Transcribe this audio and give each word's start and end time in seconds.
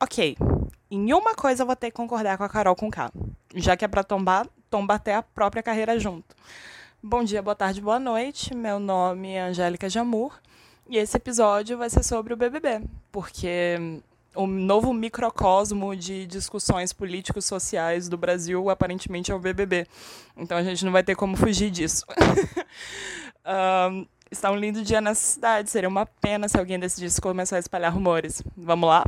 ok, 0.00 0.36
em 0.90 1.12
uma 1.12 1.34
coisa 1.34 1.62
eu 1.62 1.66
vou 1.66 1.76
ter 1.76 1.90
que 1.90 1.96
concordar 1.96 2.36
com 2.36 2.44
a 2.44 2.48
Carol 2.48 2.76
com 2.76 2.90
K. 2.90 3.10
Já 3.54 3.76
que 3.76 3.84
é 3.84 3.88
pra 3.88 4.04
tombar, 4.04 4.46
tomba 4.70 4.94
até 4.94 5.14
a 5.14 5.22
própria 5.22 5.62
carreira 5.62 5.98
junto. 5.98 6.34
Bom 7.02 7.24
dia, 7.24 7.42
boa 7.42 7.54
tarde, 7.54 7.80
boa 7.80 7.98
noite. 7.98 8.54
Meu 8.54 8.78
nome 8.78 9.32
é 9.32 9.40
Angélica 9.40 9.88
Jamur 9.88 10.38
e 10.88 10.96
esse 10.96 11.16
episódio 11.16 11.78
vai 11.78 11.90
ser 11.90 12.02
sobre 12.02 12.34
o 12.34 12.36
BBB, 12.36 12.82
porque 13.10 14.00
o 14.34 14.46
novo 14.46 14.92
microcosmo 14.92 15.96
de 15.96 16.26
discussões 16.26 16.92
políticos 16.92 17.44
sociais 17.44 18.08
do 18.08 18.18
Brasil 18.18 18.68
aparentemente 18.68 19.32
é 19.32 19.34
o 19.34 19.38
BBB. 19.38 19.86
Então 20.36 20.58
a 20.58 20.62
gente 20.62 20.84
não 20.84 20.92
vai 20.92 21.02
ter 21.02 21.16
como 21.16 21.36
fugir 21.36 21.70
disso. 21.70 22.04
um, 23.90 24.06
está 24.30 24.50
um 24.50 24.56
lindo 24.56 24.82
dia 24.82 25.00
nessa 25.00 25.22
cidade. 25.22 25.70
Seria 25.70 25.88
uma 25.88 26.06
pena 26.06 26.48
se 26.48 26.58
alguém 26.58 26.78
decidisse 26.78 27.20
começar 27.20 27.56
a 27.56 27.60
espalhar 27.60 27.92
rumores. 27.92 28.42
Vamos 28.56 28.88
lá? 28.88 29.04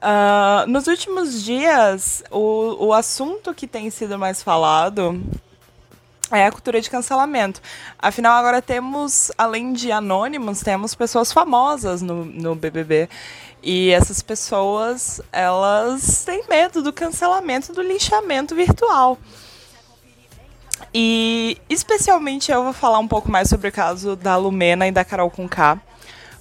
Uh, 0.00 0.68
nos 0.68 0.86
últimos 0.86 1.42
dias, 1.42 2.22
o, 2.30 2.86
o 2.86 2.92
assunto 2.92 3.52
que 3.52 3.66
tem 3.66 3.90
sido 3.90 4.16
mais 4.18 4.42
falado 4.42 5.20
é 6.30 6.44
a 6.44 6.52
cultura 6.52 6.80
de 6.80 6.88
cancelamento. 6.90 7.60
Afinal, 7.98 8.36
agora 8.36 8.60
temos, 8.62 9.32
além 9.36 9.72
de 9.72 9.90
anônimos, 9.90 10.60
temos 10.60 10.94
pessoas 10.94 11.32
famosas 11.32 12.02
no, 12.02 12.24
no 12.24 12.54
BBB. 12.54 13.08
E 13.62 13.90
essas 13.90 14.22
pessoas, 14.22 15.20
elas 15.32 16.24
têm 16.24 16.44
medo 16.48 16.82
do 16.82 16.92
cancelamento, 16.92 17.72
do 17.72 17.82
linchamento 17.82 18.54
virtual. 18.54 19.18
E 20.94 21.58
especialmente 21.68 22.52
eu 22.52 22.62
vou 22.62 22.72
falar 22.72 22.98
um 22.98 23.08
pouco 23.08 23.30
mais 23.30 23.48
sobre 23.48 23.68
o 23.68 23.72
caso 23.72 24.14
da 24.14 24.36
Lumena 24.36 24.86
e 24.86 24.92
da 24.92 25.04
Carol 25.04 25.30
Conká, 25.30 25.80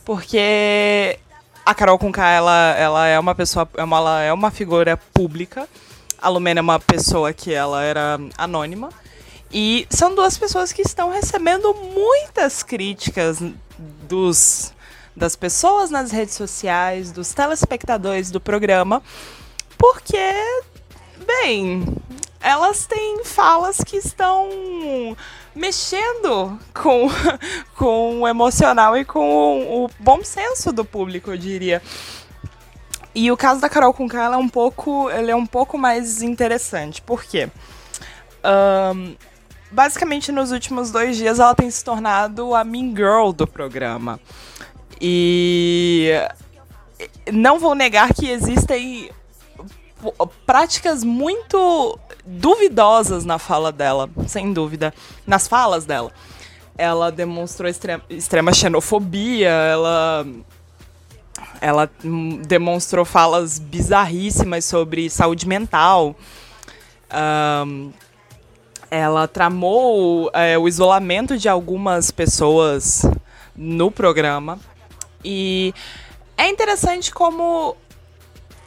porque 0.06 1.20
a 1.68 1.76
Carol 1.76 2.00
Conká, 2.00 2.30
ela, 2.30 2.76
ela 2.78 3.08
é 3.08 3.20
uma 3.20 3.36
pessoa, 3.36 3.68
é 3.76 3.82
ela 3.82 4.22
é 4.22 4.32
uma 4.32 4.50
figura 4.50 4.96
pública. 4.96 5.68
A 6.18 6.30
Lumena 6.30 6.62
é 6.62 6.62
uma 6.62 6.80
pessoa 6.80 7.34
que 7.34 7.54
ela 7.54 7.84
era 7.84 8.18
anônima. 8.38 8.90
E 9.52 9.86
são 9.90 10.16
duas 10.16 10.38
pessoas 10.38 10.72
que 10.72 10.82
estão 10.82 11.10
recebendo 11.10 11.73
muitas 11.73 12.64
críticas 12.64 13.40
dos 14.08 14.73
das 15.14 15.36
pessoas 15.36 15.90
nas 15.90 16.10
redes 16.10 16.36
sociais, 16.36 17.12
dos 17.12 17.34
telespectadores 17.34 18.32
do 18.32 18.40
programa, 18.40 19.02
porque, 19.78 20.16
bem, 21.26 21.84
elas 22.48 22.86
têm 22.86 23.26
falas 23.26 23.78
que 23.86 23.98
estão 23.98 24.48
mexendo 25.53 26.58
com, 26.73 27.09
com 27.76 28.22
o 28.22 28.28
emocional 28.28 28.95
e 28.95 29.04
com 29.04 29.20
o, 29.20 29.86
o 29.86 29.89
bom 30.00 30.23
senso 30.23 30.72
do 30.72 30.86
público, 30.86 31.30
eu 31.30 31.38
diria. 31.38 31.81
E 33.14 33.30
o 33.30 33.36
caso 33.36 33.59
da 33.59 33.67
Carol 33.67 33.94
com 33.94 34.08
K 34.08 34.34
é 34.34 34.38
um 34.38 34.48
pouco, 34.48 35.09
ele 35.12 35.30
é 35.30 35.36
um 35.36 35.45
pouco 35.45 35.78
mais 35.78 36.22
interessante. 36.22 37.02
Por 37.02 37.26
quê? 37.26 37.50
Um, 38.45 39.16
basicamente, 39.70 40.32
nos 40.32 40.54
últimos 40.54 40.89
dois 40.89 41.17
dias, 41.17 41.42
ela 41.42 41.54
tem 41.54 41.70
se 41.70 41.84
tornado 41.84 42.56
a 42.56 42.64
mean 42.64 42.95
girl 42.95 43.32
do 43.32 43.45
programa. 43.45 44.22
E 45.02 46.14
não 47.30 47.59
vou 47.59 47.76
negar 47.76 48.14
que 48.14 48.30
existem 48.30 49.09
práticas 50.45 51.03
muito 51.03 51.99
duvidosas 52.26 53.26
na 53.26 53.39
fala 53.39 53.72
dela, 53.72 54.10
sem 54.27 54.54
dúvida, 54.54 54.94
nas 55.26 55.48
falas 55.48 55.86
dela. 55.86 56.11
Ela 56.77 57.11
demonstrou 57.11 57.70
extrema, 57.70 58.04
extrema 58.10 58.54
xenofobia, 58.54 59.49
ela 59.49 60.26
ela 61.60 61.89
demonstrou 62.48 63.05
falas 63.05 63.60
bizarríssimas 63.60 64.66
sobre 64.66 65.10
saúde 65.10 65.48
mental. 65.48 66.16
Um, 67.66 67.92
ela 68.89 69.27
tramou 69.27 70.30
é, 70.33 70.58
o 70.58 70.67
isolamento 70.67 71.38
de 71.38 71.49
algumas 71.49 72.11
pessoas 72.11 73.02
no 73.55 73.92
programa. 73.92 74.60
E 75.23 75.73
é 76.38 76.48
interessante 76.49 77.11
como 77.11 77.76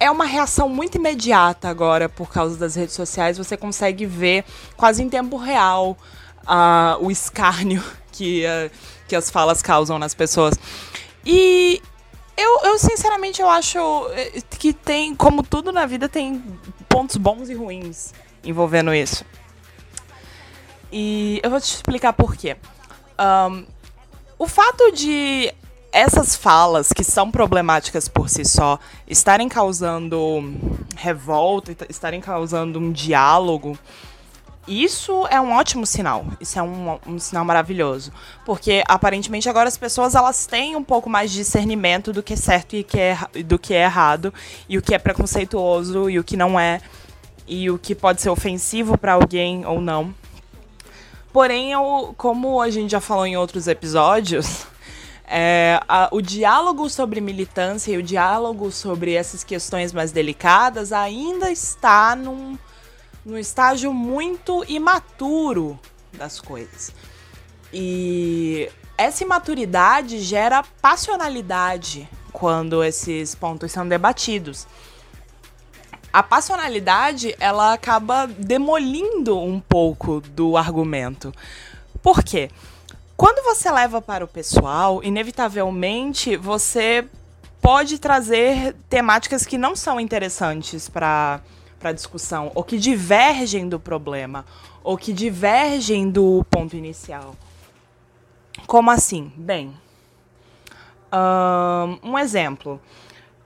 é 0.00 0.10
uma 0.10 0.24
reação 0.24 0.68
muito 0.68 0.96
imediata 0.96 1.68
agora 1.68 2.08
por 2.08 2.32
causa 2.32 2.56
das 2.56 2.74
redes 2.74 2.94
sociais. 2.94 3.36
Você 3.36 3.56
consegue 3.56 4.06
ver 4.06 4.44
quase 4.74 5.02
em 5.02 5.10
tempo 5.10 5.36
real 5.36 5.96
uh, 6.44 7.04
o 7.04 7.10
escárnio 7.10 7.84
que, 8.10 8.44
uh, 8.46 8.70
que 9.06 9.14
as 9.14 9.30
falas 9.30 9.60
causam 9.60 9.98
nas 9.98 10.14
pessoas. 10.14 10.54
E 11.24 11.82
eu, 12.34 12.60
eu, 12.64 12.78
sinceramente, 12.78 13.42
eu 13.42 13.50
acho 13.50 13.78
eh, 14.12 14.40
que 14.58 14.72
tem, 14.72 15.14
como 15.14 15.42
tudo 15.42 15.70
na 15.70 15.84
vida, 15.84 16.08
tem 16.08 16.42
pontos 16.88 17.18
bons 17.18 17.50
e 17.50 17.54
ruins 17.54 18.14
envolvendo 18.42 18.94
isso. 18.94 19.22
E 20.90 21.38
eu 21.42 21.50
vou 21.50 21.60
te 21.60 21.74
explicar 21.74 22.14
por 22.14 22.34
quê. 22.34 22.56
Um, 23.18 23.66
o 24.38 24.48
fato 24.48 24.90
de 24.92 25.52
essas 25.92 26.36
falas 26.36 26.92
que 26.92 27.02
são 27.02 27.30
problemáticas 27.30 28.08
por 28.08 28.28
si 28.28 28.44
só 28.44 28.78
estarem 29.06 29.48
causando 29.48 30.42
revolta, 30.96 31.86
estarem 31.88 32.20
causando 32.20 32.78
um 32.78 32.92
diálogo, 32.92 33.76
isso 34.68 35.26
é 35.28 35.40
um 35.40 35.52
ótimo 35.52 35.84
sinal. 35.84 36.24
Isso 36.40 36.58
é 36.58 36.62
um, 36.62 36.98
um, 37.06 37.18
sinal 37.18 37.44
maravilhoso. 37.44 38.12
Porque 38.44 38.84
aparentemente 38.86 39.48
agora 39.48 39.68
as 39.68 39.76
pessoas 39.76 40.14
elas 40.14 40.46
têm 40.46 40.76
um 40.76 40.84
pouco 40.84 41.10
mais 41.10 41.32
de 41.32 41.38
discernimento 41.38 42.12
do 42.12 42.22
que 42.22 42.34
é 42.34 42.36
certo 42.36 42.76
e 42.76 42.84
que 42.84 42.98
é, 42.98 43.18
do 43.44 43.58
que 43.58 43.74
é 43.74 43.82
errado, 43.82 44.32
e 44.68 44.78
o 44.78 44.82
que 44.82 44.94
é 44.94 44.98
preconceituoso 44.98 46.08
e 46.08 46.18
o 46.18 46.24
que 46.24 46.36
não 46.36 46.58
é, 46.58 46.80
e 47.48 47.68
o 47.68 47.78
que 47.78 47.96
pode 47.96 48.22
ser 48.22 48.30
ofensivo 48.30 48.96
para 48.96 49.14
alguém 49.14 49.66
ou 49.66 49.80
não. 49.80 50.14
Porém, 51.32 51.72
eu, 51.72 52.14
como 52.16 52.60
a 52.60 52.70
gente 52.70 52.90
já 52.90 53.00
falou 53.00 53.26
em 53.26 53.36
outros 53.36 53.66
episódios, 53.66 54.66
é, 55.32 55.80
a, 55.88 56.08
o 56.10 56.20
diálogo 56.20 56.90
sobre 56.90 57.20
militância 57.20 57.92
e 57.92 57.96
o 57.96 58.02
diálogo 58.02 58.72
sobre 58.72 59.14
essas 59.14 59.44
questões 59.44 59.92
mais 59.92 60.10
delicadas 60.10 60.92
ainda 60.92 61.52
está 61.52 62.16
num, 62.16 62.58
num 63.24 63.38
estágio 63.38 63.92
muito 63.92 64.64
imaturo 64.68 65.78
das 66.12 66.40
coisas. 66.40 66.92
E 67.72 68.68
essa 68.98 69.22
imaturidade 69.22 70.18
gera 70.18 70.64
passionalidade 70.82 72.08
quando 72.32 72.82
esses 72.82 73.32
pontos 73.32 73.70
são 73.70 73.86
debatidos. 73.86 74.66
A 76.12 76.24
passionalidade, 76.24 77.36
ela 77.38 77.72
acaba 77.72 78.26
demolindo 78.26 79.38
um 79.38 79.60
pouco 79.60 80.20
do 80.20 80.56
argumento. 80.56 81.32
Por 82.02 82.24
quê? 82.24 82.50
Quando 83.20 83.44
você 83.44 83.70
leva 83.70 84.00
para 84.00 84.24
o 84.24 84.26
pessoal, 84.26 85.04
inevitavelmente 85.04 86.38
você 86.38 87.06
pode 87.60 87.98
trazer 87.98 88.74
temáticas 88.88 89.44
que 89.44 89.58
não 89.58 89.76
são 89.76 90.00
interessantes 90.00 90.88
para 90.88 91.42
a 91.84 91.92
discussão, 91.92 92.50
ou 92.54 92.64
que 92.64 92.78
divergem 92.78 93.68
do 93.68 93.78
problema, 93.78 94.46
ou 94.82 94.96
que 94.96 95.12
divergem 95.12 96.10
do 96.10 96.46
ponto 96.48 96.74
inicial. 96.74 97.36
Como 98.66 98.90
assim? 98.90 99.30
Bem, 99.36 99.76
um, 101.12 102.12
um 102.12 102.18
exemplo. 102.18 102.80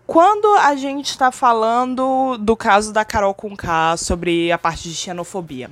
Quando 0.06 0.55
a 0.55 0.77
gente 0.77 1.11
está 1.11 1.32
falando 1.32 2.38
do 2.38 2.56
caso 2.56 2.93
da 2.93 3.05
Carol 3.05 3.35
Conká 3.35 3.97
sobre 3.97 4.53
a 4.53 4.59
parte 4.59 4.88
de 4.88 4.94
xenofobia, 4.94 5.69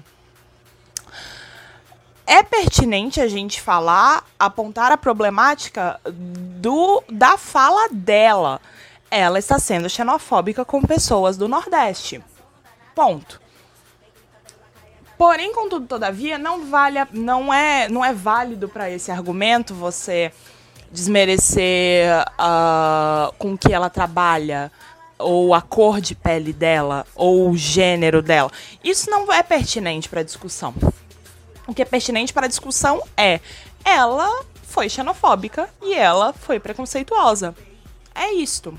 é 2.33 2.43
pertinente 2.43 3.21
a 3.21 3.29
gente 3.29 3.61
falar, 3.61 4.25
apontar 4.39 4.91
a 4.91 4.97
problemática 4.97 6.01
do 6.11 7.05
da 7.07 7.37
fala 7.37 7.91
dela. 7.93 8.59
Ela 9.11 9.39
está 9.39 9.59
sendo 9.59 9.91
xenofóbica 9.91 10.65
com 10.65 10.81
pessoas 10.81 11.37
do 11.37 11.47
Nordeste. 11.47 12.25
Ponto. 12.95 13.39
Porém, 15.19 15.53
contudo, 15.53 15.87
todavia, 15.87 16.39
não 16.39 16.65
vale, 16.65 16.99
não 17.13 17.53
é, 17.53 17.87
não 17.91 18.03
é 18.03 18.15
válido 18.15 18.67
para 18.67 18.89
esse 18.89 19.11
argumento 19.11 19.75
você 19.75 20.33
desmerecer 20.91 22.09
uh, 22.41 23.31
com 23.37 23.59
que 23.59 23.75
ela 23.75 23.91
trabalha, 23.91 24.73
ou 25.19 25.53
a 25.53 25.61
cor 25.61 26.01
de 26.01 26.15
pele 26.15 26.55
dela, 26.55 27.07
ou 27.15 27.51
o 27.51 27.57
gênero 27.59 28.23
dela. 28.23 28.51
Isso 28.83 29.11
não 29.11 29.31
é 29.31 29.43
pertinente 29.43 30.09
para 30.09 30.21
a 30.21 30.25
discussão. 30.25 30.75
O 31.67 31.75
que 31.75 31.83
é 31.83 31.85
pertinente 31.85 32.33
para 32.33 32.47
a 32.47 32.49
discussão 32.49 33.03
é 33.17 33.41
ela 33.85 34.45
foi 34.63 34.89
xenofóbica 34.89 35.69
e 35.83 35.95
ela 35.95 36.33
foi 36.33 36.59
preconceituosa. 36.59 37.55
É 38.15 38.33
isto. 38.33 38.77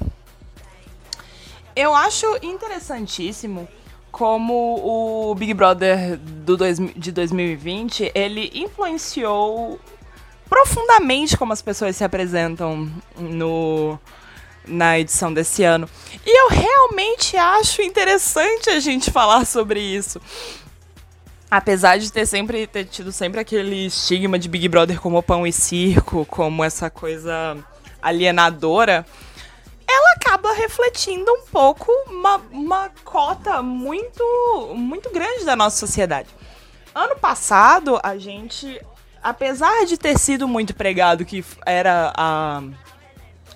Eu 1.76 1.94
acho 1.96 2.26
interessantíssimo 2.42 3.68
como 4.12 5.30
o 5.32 5.36
Big 5.36 5.54
Brother 5.54 6.18
do 6.18 6.56
dois, 6.56 6.78
de 6.96 7.12
2020 7.12 8.12
ele 8.14 8.52
influenciou 8.54 9.80
profundamente 10.48 11.36
como 11.36 11.52
as 11.52 11.64
pessoas 11.64 11.96
se 11.96 12.04
apresentam 12.04 12.92
no 13.18 14.00
na 14.66 14.98
edição 15.00 15.34
desse 15.34 15.64
ano. 15.64 15.90
E 16.26 16.40
eu 16.42 16.48
realmente 16.50 17.36
acho 17.36 17.82
interessante 17.82 18.70
a 18.70 18.80
gente 18.80 19.12
falar 19.12 19.46
sobre 19.46 19.80
isso. 19.80 20.22
Apesar 21.56 22.00
de 22.00 22.12
ter 22.12 22.26
sempre 22.26 22.66
ter 22.66 22.86
tido 22.86 23.12
sempre 23.12 23.40
aquele 23.40 23.86
estigma 23.86 24.40
de 24.40 24.50
Big 24.50 24.68
Brother 24.68 25.00
como 25.00 25.22
pão 25.22 25.46
e 25.46 25.54
circo, 25.54 26.26
como 26.26 26.64
essa 26.64 26.90
coisa 26.90 27.56
alienadora, 28.02 29.06
ela 29.88 30.14
acaba 30.14 30.52
refletindo 30.54 31.32
um 31.32 31.44
pouco 31.52 31.92
uma, 32.08 32.38
uma 32.52 32.90
cota 33.04 33.62
muito 33.62 34.24
muito 34.76 35.12
grande 35.12 35.46
da 35.46 35.56
nossa 35.56 35.78
sociedade. 35.78 36.28
Ano 36.96 37.18
passado, 37.18 38.00
a 38.02 38.18
gente 38.18 38.82
apesar 39.22 39.86
de 39.86 39.96
ter 39.96 40.18
sido 40.18 40.48
muito 40.48 40.74
pregado 40.74 41.24
que 41.24 41.46
era 41.68 42.12
a, 42.18 42.64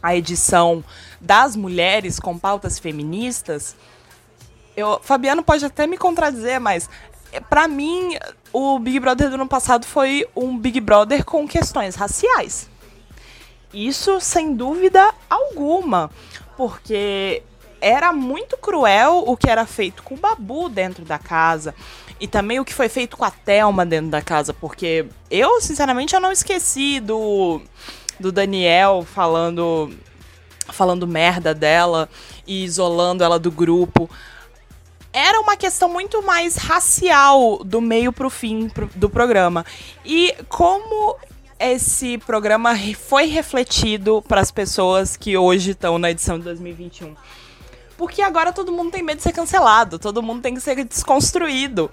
a 0.04 0.16
edição 0.16 0.84
das 1.20 1.56
mulheres 1.56 2.20
com 2.20 2.38
pautas 2.38 2.78
feministas, 2.78 3.76
eu, 4.76 5.00
Fabiano 5.02 5.42
pode 5.42 5.66
até 5.66 5.88
me 5.88 5.98
contradizer, 5.98 6.62
mas 6.62 6.88
para 7.50 7.68
mim 7.68 8.18
o 8.52 8.80
Big 8.80 9.00
Brother 9.00 9.30
do 9.30 9.36
ano 9.36 9.48
passado 9.48 9.86
foi 9.86 10.26
um 10.36 10.58
Big 10.58 10.80
Brother 10.80 11.24
com 11.24 11.48
questões 11.48 11.96
raciais. 11.96 12.70
Isso 13.74 14.20
sem 14.20 14.56
dúvida 14.56 15.14
alguma, 15.30 16.10
porque 16.56 17.44
era 17.82 18.12
muito 18.12 18.58
cruel 18.58 19.24
o 19.28 19.38
que 19.38 19.50
era 19.50 19.66
feito 19.66 20.02
com 20.04 20.16
o 20.16 20.18
Babu 20.18 20.70
dentro 20.70 21.06
da 21.06 21.20
casa. 21.20 21.76
E 22.20 22.28
também 22.28 22.60
o 22.60 22.66
que 22.66 22.74
foi 22.74 22.90
feito 22.90 23.16
com 23.16 23.24
a 23.24 23.30
Thelma 23.30 23.86
dentro 23.86 24.10
da 24.10 24.22
casa, 24.22 24.54
porque 24.54 25.06
eu, 25.30 25.62
sinceramente, 25.62 26.16
eu 26.16 26.20
não 26.20 26.32
esqueci 26.32 27.00
do, 27.00 27.62
do 28.20 28.32
Daniel 28.32 29.06
falando 29.06 29.94
falando 30.70 31.08
merda 31.08 31.54
dela 31.54 32.10
e 32.46 32.64
isolando 32.64 33.24
ela 33.24 33.40
do 33.40 33.52
grupo. 33.52 34.10
Era 35.18 35.42
uma 35.42 35.58
questão 35.58 35.90
muito 35.90 36.22
mais 36.22 36.58
racial 36.58 37.64
do 37.64 37.82
meio 37.82 38.14
pro 38.14 38.30
fim 38.30 38.70
pro, 38.70 38.88
do 38.94 39.10
programa. 39.10 39.66
E 40.06 40.32
como 40.48 41.18
esse 41.60 42.20
programa 42.20 42.78
foi 42.96 43.26
refletido 43.26 44.24
para 44.28 44.42
as 44.42 44.52
pessoas 44.52 45.18
que 45.18 45.36
hoje 45.36 45.72
estão 45.72 45.98
na 45.98 46.12
edição 46.12 46.38
de 46.38 46.44
2021? 46.44 47.16
Porque 47.98 48.22
agora 48.22 48.54
todo 48.54 48.72
mundo 48.72 48.92
tem 48.92 49.02
medo 49.02 49.18
de 49.18 49.24
ser 49.24 49.32
cancelado, 49.32 49.98
todo 49.98 50.22
mundo 50.22 50.44
tem 50.44 50.54
que 50.54 50.62
ser 50.62 50.86
desconstruído. 50.86 51.90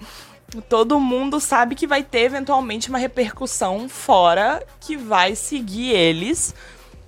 Todo 0.69 0.99
mundo 0.99 1.39
sabe 1.39 1.73
que 1.73 1.87
vai 1.87 2.03
ter 2.03 2.25
eventualmente 2.25 2.89
uma 2.89 2.99
repercussão 2.99 3.89
fora 3.89 4.63
que 4.79 4.95
vai 4.95 5.33
seguir 5.35 5.89
eles 5.89 6.53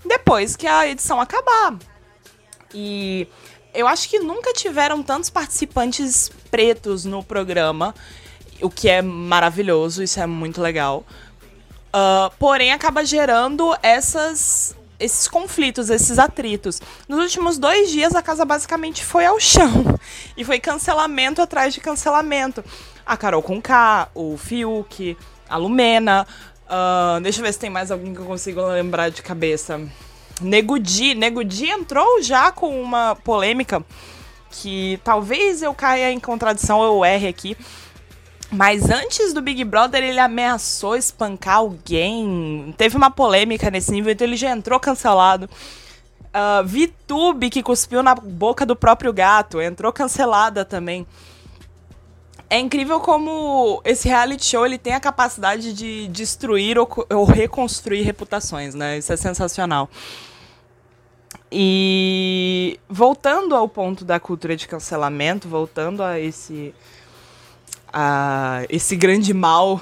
depois 0.04 0.56
que 0.56 0.66
a 0.66 0.88
edição 0.88 1.22
acabar. 1.22 1.76
E 2.74 3.28
eu 3.74 3.88
acho 3.88 4.10
que 4.10 4.20
nunca 4.20 4.54
tiveram 4.54 5.04
tantos 5.04 5.30
participantes 5.30 6.30
pretos 6.50 7.06
no 7.06 7.24
programa, 7.24 7.94
o 8.62 8.70
que 8.70 8.90
é 8.90 9.02
maravilhoso, 9.02 10.02
isso 10.02 10.20
é 10.20 10.26
muito 10.26 10.62
legal. 10.62 11.06
Uh, 11.88 12.30
porém, 12.38 12.72
acaba 12.72 13.06
gerando 13.06 13.76
essas 13.82 14.76
esses 15.00 15.28
conflitos, 15.28 15.90
esses 15.90 16.18
atritos. 16.18 16.82
Nos 17.08 17.20
últimos 17.20 17.58
dois 17.58 17.92
dias, 17.92 18.16
a 18.16 18.22
casa 18.22 18.44
basicamente 18.44 19.06
foi 19.06 19.26
ao 19.26 19.40
chão. 19.40 19.86
E 20.36 20.44
foi 20.44 20.60
cancelamento 20.60 21.42
atrás 21.42 21.74
de 21.74 21.82
cancelamento. 21.82 22.64
A 23.04 23.18
Carol 23.18 23.42
com 23.42 23.60
K, 23.60 24.08
o 24.14 24.38
Fiuk, 24.38 25.18
a 25.50 25.58
Lumena. 25.58 26.28
Uh, 26.68 27.20
deixa 27.22 27.40
eu 27.40 27.44
ver 27.44 27.54
se 27.54 27.60
tem 27.60 27.72
mais 27.72 27.90
alguém 27.90 28.14
que 28.14 28.20
eu 28.20 28.26
consigo 28.26 28.62
lembrar 28.68 29.10
de 29.10 29.24
cabeça. 29.24 29.82
Negudi. 30.42 31.16
Negudi 31.16 31.70
entrou 31.70 32.22
já 32.22 32.52
com 32.52 32.82
uma 32.82 33.16
polêmica 33.16 33.84
que 34.50 35.00
talvez 35.04 35.62
eu 35.62 35.74
caia 35.74 36.12
em 36.12 36.20
contradição 36.20 36.80
ou 36.80 37.06
erre 37.06 37.28
aqui. 37.28 37.58
Mas 38.52 38.90
antes 38.90 39.34
do 39.34 39.42
Big 39.42 39.64
Brother, 39.66 40.04
ele 40.04 40.20
ameaçou 40.20 40.96
espancar 40.96 41.58
alguém. 41.58 42.74
Teve 42.78 42.96
uma 42.96 43.12
polêmica 43.12 43.70
nesse 43.70 43.92
nível, 43.92 44.14
então 44.14 44.26
ele 44.26 44.38
já 44.38 44.52
entrou 44.52 44.80
cancelado. 44.80 45.50
Uh, 46.28 46.66
Vitube, 46.66 47.50
que 47.50 47.62
cuspiu 47.62 48.02
na 48.02 48.16
boca 48.16 48.66
do 48.66 48.76
próprio 48.76 49.12
gato, 49.12 49.62
entrou 49.62 49.92
cancelada 49.92 50.64
também. 50.64 51.06
É 52.50 52.58
incrível 52.60 53.00
como 53.02 53.82
esse 53.84 54.08
reality 54.08 54.46
show 54.46 54.66
ele 54.66 54.78
tem 54.78 54.94
a 54.94 55.00
capacidade 55.00 55.74
de 55.74 56.08
destruir 56.08 56.78
ou, 56.78 56.88
ou 57.10 57.26
reconstruir 57.26 58.04
reputações, 58.04 58.74
né? 58.74 58.98
Isso 58.98 59.12
é 59.12 59.18
sensacional. 59.18 59.90
E 61.52 62.80
voltando 62.90 63.56
ao 63.56 63.68
ponto 63.68 64.06
da 64.06 64.20
cultura 64.20 64.56
de 64.56 64.68
cancelamento, 64.68 65.48
voltando 65.48 66.02
a 66.02 66.20
esse 66.20 66.74
a 67.92 68.64
esse 68.70 68.96
grande 68.96 69.34
mal. 69.34 69.76
uh, 69.76 69.82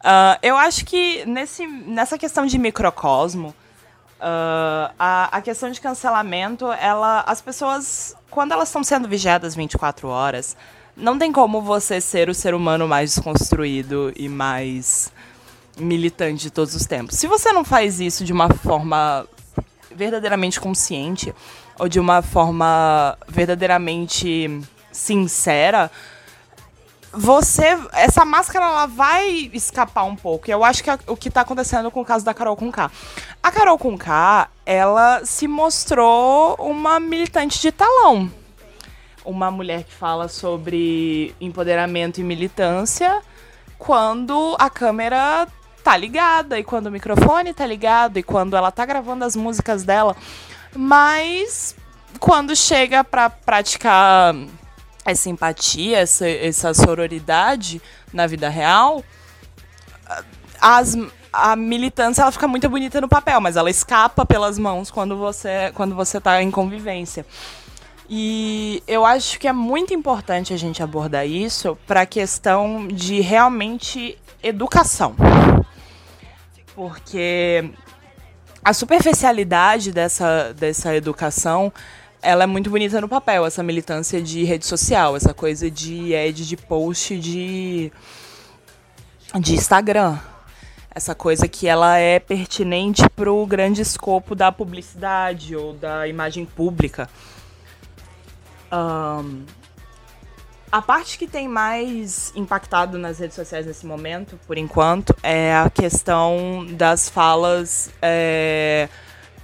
eu 0.42 0.56
acho 0.56 0.84
que 0.84 1.24
nesse, 1.26 1.66
nessa 1.66 2.16
questão 2.18 2.46
de 2.46 2.58
microcosmo, 2.58 3.48
uh, 4.20 4.92
a, 4.98 5.36
a 5.36 5.40
questão 5.40 5.70
de 5.70 5.80
cancelamento, 5.80 6.70
ela, 6.72 7.22
as 7.26 7.40
pessoas, 7.40 8.16
quando 8.30 8.52
elas 8.52 8.68
estão 8.68 8.84
sendo 8.84 9.08
vigiadas 9.08 9.54
24 9.54 10.08
horas, 10.08 10.56
não 10.96 11.18
tem 11.18 11.32
como 11.32 11.62
você 11.62 12.00
ser 12.00 12.28
o 12.28 12.34
ser 12.34 12.54
humano 12.54 12.86
mais 12.86 13.14
desconstruído 13.14 14.12
e 14.16 14.28
mais 14.28 15.12
militante 15.78 16.42
de 16.42 16.50
todos 16.50 16.74
os 16.74 16.84
tempos. 16.84 17.16
Se 17.16 17.26
você 17.26 17.52
não 17.52 17.64
faz 17.64 18.00
isso 18.00 18.24
de 18.24 18.32
uma 18.32 18.48
forma 18.48 19.26
verdadeiramente 19.94 20.60
consciente 20.60 21.34
ou 21.78 21.88
de 21.88 21.98
uma 21.98 22.22
forma 22.22 23.16
verdadeiramente 23.28 24.60
sincera, 24.92 25.90
você. 27.12 27.78
Essa 27.92 28.24
máscara 28.24 28.66
ela 28.66 28.86
vai 28.86 29.50
escapar 29.52 30.04
um 30.04 30.16
pouco. 30.16 30.50
Eu 30.50 30.64
acho 30.64 30.82
que 30.82 30.90
é 30.90 30.98
o 31.06 31.16
que 31.16 31.28
está 31.28 31.40
acontecendo 31.40 31.90
com 31.90 32.00
o 32.00 32.04
caso 32.04 32.24
da 32.24 32.34
Carol 32.34 32.56
com 32.56 32.70
K. 32.70 32.90
A 33.42 33.50
Carol 33.50 33.78
com 33.78 33.96
K, 33.96 34.48
ela 34.64 35.24
se 35.24 35.48
mostrou 35.48 36.54
uma 36.58 37.00
militante 37.00 37.60
de 37.60 37.72
talão. 37.72 38.30
Uma 39.24 39.50
mulher 39.50 39.84
que 39.84 39.92
fala 39.92 40.28
sobre 40.28 41.34
empoderamento 41.40 42.20
e 42.20 42.24
militância 42.24 43.22
quando 43.78 44.56
a 44.58 44.68
câmera 44.68 45.46
tá 45.82 45.96
ligada 45.96 46.58
e 46.58 46.64
quando 46.64 46.86
o 46.86 46.90
microfone 46.90 47.54
tá 47.54 47.66
ligado 47.66 48.18
e 48.18 48.22
quando 48.22 48.56
ela 48.56 48.70
tá 48.70 48.84
gravando 48.84 49.24
as 49.24 49.34
músicas 49.34 49.82
dela. 49.82 50.16
Mas 50.74 51.74
quando 52.18 52.54
chega 52.54 53.02
para 53.02 53.30
praticar 53.30 54.34
essa 55.04 55.30
empatia, 55.30 55.98
essa, 55.98 56.28
essa 56.28 56.74
sororidade 56.74 57.80
na 58.12 58.26
vida 58.26 58.48
real, 58.48 59.02
as, 60.60 60.96
a 61.32 61.56
militância 61.56 62.22
ela 62.22 62.32
fica 62.32 62.46
muito 62.46 62.68
bonita 62.68 63.00
no 63.00 63.08
papel, 63.08 63.40
mas 63.40 63.56
ela 63.56 63.70
escapa 63.70 64.26
pelas 64.26 64.58
mãos 64.58 64.90
quando 64.90 65.16
você 65.16 65.72
quando 65.74 65.94
você 65.94 66.18
está 66.18 66.42
em 66.42 66.50
convivência. 66.50 67.24
E 68.12 68.82
eu 68.88 69.06
acho 69.06 69.38
que 69.38 69.46
é 69.46 69.52
muito 69.52 69.94
importante 69.94 70.52
a 70.52 70.56
gente 70.56 70.82
abordar 70.82 71.24
isso 71.28 71.78
para 71.86 72.00
a 72.00 72.06
questão 72.06 72.88
de 72.88 73.20
realmente 73.20 74.18
educação. 74.42 75.14
Porque 76.74 77.70
a 78.64 78.72
superficialidade 78.72 79.92
dessa, 79.92 80.52
dessa 80.54 80.92
educação 80.96 81.72
ela 82.20 82.42
é 82.42 82.46
muito 82.48 82.68
bonita 82.68 83.00
no 83.00 83.08
papel, 83.08 83.46
essa 83.46 83.62
militância 83.62 84.20
de 84.20 84.42
rede 84.42 84.66
social, 84.66 85.16
essa 85.16 85.32
coisa 85.32 85.70
de 85.70 86.12
ad 86.14 86.46
de 86.46 86.56
post 86.56 87.16
de, 87.16 87.92
de 89.38 89.54
Instagram. 89.54 90.18
Essa 90.92 91.14
coisa 91.14 91.46
que 91.46 91.68
ela 91.68 91.96
é 91.96 92.18
pertinente 92.18 93.08
para 93.10 93.32
o 93.32 93.46
grande 93.46 93.80
escopo 93.80 94.34
da 94.34 94.50
publicidade 94.50 95.54
ou 95.54 95.72
da 95.72 96.08
imagem 96.08 96.44
pública. 96.44 97.08
Um, 98.72 99.44
a 100.72 100.80
parte 100.80 101.18
que 101.18 101.26
tem 101.26 101.48
mais 101.48 102.32
impactado 102.36 102.96
nas 102.96 103.18
redes 103.18 103.34
sociais 103.34 103.66
nesse 103.66 103.84
momento, 103.84 104.38
por 104.46 104.56
enquanto, 104.56 105.14
é 105.20 105.52
a 105.52 105.68
questão 105.68 106.64
das 106.70 107.08
falas 107.08 107.90
é, 108.00 108.88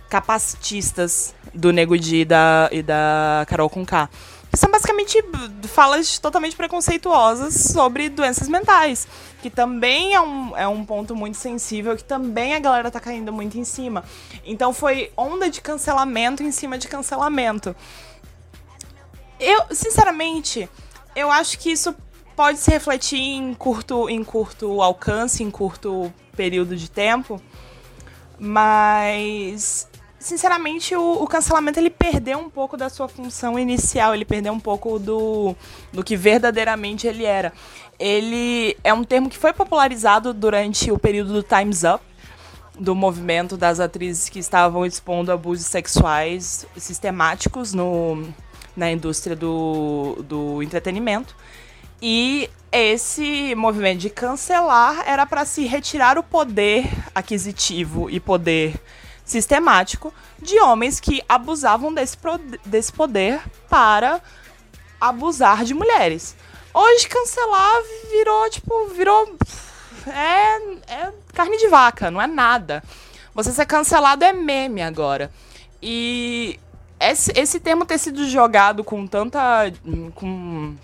capacitistas 0.09 1.35
do 1.53 1.73
Nego 1.73 1.99
Di 1.99 2.19
e 2.19 2.25
da, 2.25 2.69
e 2.71 2.81
da 2.81 3.45
Carol 3.49 3.69
Conká. 3.69 4.09
são 4.55 4.71
basicamente 4.71 5.19
falas 5.65 6.17
totalmente 6.21 6.55
preconceituosas 6.55 7.55
sobre 7.55 8.09
doenças 8.09 8.49
mentais. 8.49 9.09
Que 9.43 9.51
também 9.51 10.15
é 10.15 10.21
um, 10.21 10.57
é 10.57 10.69
um 10.69 10.85
ponto 10.85 11.15
muito 11.15 11.37
sensível, 11.37 11.97
que 11.97 12.05
também 12.05 12.55
a 12.55 12.61
galera 12.61 12.89
tá 12.89 13.01
caindo 13.01 13.33
muito 13.33 13.59
em 13.59 13.65
cima. 13.65 14.05
Então 14.45 14.73
foi 14.73 15.11
onda 15.17 15.51
de 15.51 15.61
cancelamento 15.61 16.43
em 16.43 16.53
cima 16.53 16.79
de 16.79 16.87
cancelamento. 16.87 17.75
Eu, 19.39 19.65
sinceramente, 19.71 20.69
eu 21.15 21.31
acho 21.31 21.59
que 21.59 21.71
isso 21.71 21.95
pode 22.35 22.59
se 22.59 22.71
refletir 22.71 23.19
em 23.19 23.55
curto, 23.55 24.09
em 24.09 24.23
curto 24.23 24.83
alcance, 24.83 25.43
em 25.43 25.51
curto 25.51 26.13
período 26.37 26.77
de 26.77 26.91
tempo. 26.91 27.41
Mas 28.39 29.89
sinceramente, 30.19 30.95
o, 30.95 31.23
o, 31.23 31.27
cancelamento 31.27 31.79
ele 31.79 31.89
perdeu 31.89 32.39
um 32.39 32.51
pouco 32.51 32.77
da 32.77 32.89
sua 32.89 33.09
função 33.09 33.59
inicial, 33.59 34.15
ele 34.15 34.25
perdeu 34.25 34.53
um 34.53 34.61
pouco 34.61 34.99
do, 34.99 35.55
do 35.93 36.03
que 36.03 36.17
verdadeiramente 36.17 37.07
ele 37.07 37.25
era. 37.25 37.53
Ele 37.99 38.77
é 38.83 38.93
um 38.93 39.05
termo 39.05 39.31
que 39.31 39.39
foi 39.39 39.53
popularizado 39.53 40.35
durante 40.35 40.91
o 40.91 40.99
período 40.99 41.33
do 41.33 41.43
Time's 41.43 41.85
Up, 41.85 42.05
do 42.79 42.95
movimento 42.95 43.57
das 43.57 43.81
atrizes 43.81 44.29
que 44.29 44.39
estavam 44.39 44.85
expondo 44.85 45.33
abusos 45.33 45.67
sexuais 45.67 46.67
sistemáticos 46.77 47.73
no, 47.73 48.29
na 48.77 48.91
indústria 48.91 49.35
do, 49.35 50.23
do 50.25 50.63
entretenimento. 50.63 51.35
E 52.01 52.51
esse 52.71 53.55
movimento 53.55 54.01
de 54.01 54.11
cancelar 54.11 55.03
era 55.09 55.25
para 55.25 55.45
se 55.45 55.65
retirar 55.65 56.19
o 56.19 56.23
poder 56.23 56.87
aquisitivo 57.15 58.11
e 58.11 58.21
poder 58.21 58.79
sistemático 59.25 60.13
de 60.41 60.61
homens 60.61 61.01
que 61.01 61.23
abusavam 61.29 61.93
desse, 61.93 62.17
desse 62.65 62.93
poder 62.93 63.41
para 63.69 64.21
abusar 65.01 65.65
de 65.65 65.75
mulheres. 65.75 66.37
Hoje 66.73 67.09
cancelar 67.09 67.83
virou, 68.11 68.51
tipo, 68.51 68.89
virou. 68.89 69.37
É, 70.07 70.93
é 70.93 71.13
carne 71.33 71.57
de 71.57 71.69
vaca, 71.69 72.11
não 72.11 72.21
é 72.21 72.27
nada. 72.27 72.83
Você 73.35 73.53
ser 73.53 73.67
cancelado 73.67 74.25
é 74.25 74.33
meme 74.33 74.83
agora. 74.83 75.31
E 75.83 76.59
esse, 77.17 77.33
esse 77.35 77.59
termo 77.59 77.87
ter 77.87 77.99
sido 77.99 78.29
jogado 78.29 78.85
com 78.85 79.07
tanta. 79.07 79.73
com 80.15 80.75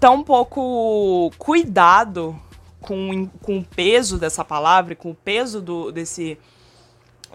tão 0.00 0.22
pouco 0.22 1.30
cuidado 1.38 2.38
com, 2.80 3.26
com 3.40 3.58
o 3.58 3.64
peso 3.64 4.18
dessa 4.18 4.44
palavra, 4.44 4.94
com 4.94 5.12
o 5.12 5.14
peso 5.14 5.62
do, 5.62 5.90
desse 5.90 6.36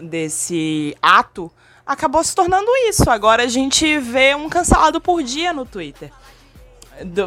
desse 0.01 0.95
ato 1.01 1.51
acabou 1.86 2.24
se 2.24 2.36
tornando 2.36 2.69
isso. 2.88 3.09
Agora 3.09 3.43
a 3.43 3.48
gente 3.48 3.98
vê 3.98 4.36
um 4.36 4.48
cancelado 4.48 5.01
por 5.01 5.24
dia 5.24 5.51
no 5.51 5.65
Twitter. 5.65 6.12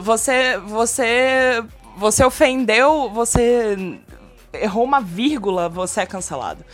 Você, 0.02 0.58
você, 0.58 1.64
você 1.96 2.24
ofendeu, 2.24 3.10
você 3.10 3.98
errou 4.52 4.84
uma 4.84 5.00
vírgula, 5.00 5.68
você 5.68 6.02
é 6.02 6.06
cancelado. 6.06 6.64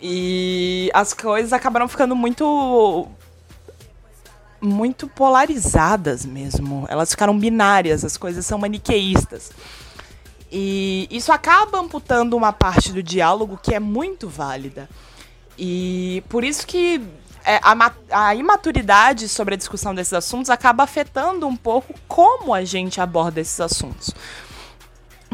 E 0.00 0.90
as 0.92 1.14
coisas 1.14 1.52
acabaram 1.52 1.88
ficando 1.88 2.14
muito 2.14 3.08
muito 4.60 5.06
polarizadas 5.06 6.24
mesmo. 6.24 6.86
Elas 6.88 7.10
ficaram 7.10 7.38
binárias, 7.38 8.04
as 8.04 8.16
coisas 8.16 8.46
são 8.46 8.58
maniqueístas. 8.58 9.50
E 10.50 11.08
isso 11.10 11.32
acaba 11.32 11.78
amputando 11.78 12.36
uma 12.36 12.52
parte 12.52 12.92
do 12.92 13.02
diálogo 13.02 13.58
que 13.62 13.74
é 13.74 13.80
muito 13.80 14.28
válida. 14.28 14.88
E 15.58 16.22
por 16.28 16.44
isso 16.44 16.66
que 16.66 17.00
é, 17.44 17.60
a, 17.62 17.92
a, 18.10 18.34
imaturidade 18.34 19.28
sobre 19.28 19.54
a 19.54 19.56
discussão 19.56 19.94
desses 19.94 20.14
assuntos 20.14 20.50
acaba 20.50 20.82
afetando 20.82 21.46
um 21.46 21.56
pouco 21.56 21.94
como 22.08 22.54
a 22.54 22.64
gente 22.64 23.00
aborda 23.00 23.40
esses 23.40 23.60
assuntos. 23.60 24.14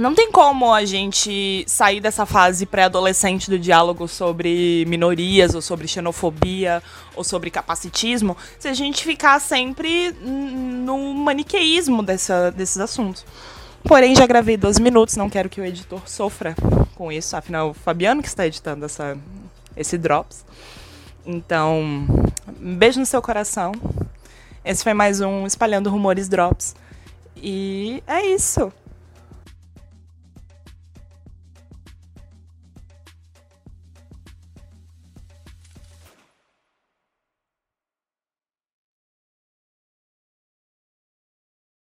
Não 0.01 0.15
tem 0.15 0.33
como 0.33 0.73
a 0.73 0.83
gente 0.87 1.63
sair 1.67 2.01
dessa 2.01 2.25
fase 2.25 2.65
pré-adolescente 2.65 3.51
do 3.51 3.59
diálogo 3.59 4.09
sobre 4.09 4.83
minorias, 4.89 5.55
ou 5.55 5.61
sobre 5.61 5.87
xenofobia, 5.87 6.83
ou 7.15 7.23
sobre 7.23 7.51
capacitismo, 7.51 8.35
se 8.59 8.67
a 8.67 8.73
gente 8.73 9.05
ficar 9.05 9.39
sempre 9.39 10.13
no 10.23 11.13
maniqueísmo 11.13 12.03
dessa, 12.03 12.51
desses 12.51 12.79
assuntos. 12.79 13.27
Porém, 13.85 14.17
já 14.17 14.27
gravei 14.27 14.57
12 14.57 14.81
minutos, 14.81 15.17
não 15.17 15.29
quero 15.29 15.51
que 15.51 15.61
o 15.61 15.65
editor 15.67 16.01
sofra 16.09 16.57
com 16.95 17.13
isso. 17.13 17.37
Afinal, 17.37 17.69
o 17.69 17.75
Fabiano 17.75 18.23
que 18.23 18.29
está 18.29 18.47
editando 18.47 18.87
essa, 18.87 19.19
esse 19.77 19.99
Drops. 19.99 20.47
Então, 21.27 21.79
um 22.59 22.75
beijo 22.75 22.99
no 22.99 23.05
seu 23.05 23.21
coração. 23.21 23.73
Esse 24.65 24.83
foi 24.83 24.95
mais 24.95 25.21
um 25.21 25.47
Espalhando 25.47 25.91
Rumores 25.91 26.27
Drops. 26.27 26.75
E 27.37 28.03
é 28.07 28.25
isso. 28.29 28.73